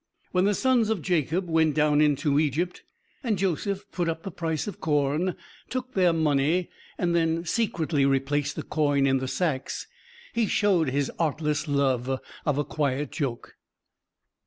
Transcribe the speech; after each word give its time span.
When 0.31 0.45
the 0.45 0.55
sons 0.55 0.89
of 0.89 1.03
Jacob 1.03 1.47
went 1.47 1.75
down 1.75 2.01
into 2.01 2.39
Egypt 2.39 2.81
and 3.23 3.37
Joseph 3.37 3.85
put 3.91 4.09
up 4.09 4.23
the 4.23 4.31
price 4.31 4.65
of 4.65 4.79
corn, 4.79 5.35
took 5.69 5.93
their 5.93 6.11
money, 6.11 6.71
and 6.97 7.13
then 7.15 7.45
secretly 7.45 8.03
replaced 8.03 8.55
the 8.55 8.63
coin 8.63 9.05
in 9.05 9.19
the 9.19 9.27
sacks, 9.27 9.85
he 10.33 10.47
showed 10.47 10.89
his 10.89 11.11
artless 11.19 11.67
love 11.67 12.19
of 12.47 12.57
a 12.57 12.63
quiet 12.65 13.11
joke. 13.11 13.57